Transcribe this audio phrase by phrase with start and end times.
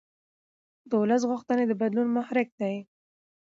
[0.89, 2.75] د ولس غوښتنې د بدلون محرک دي